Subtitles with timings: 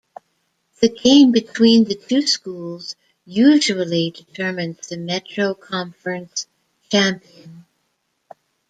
[0.79, 6.47] The game between the two schools usually determines the Metro Conference
[6.89, 7.65] champion.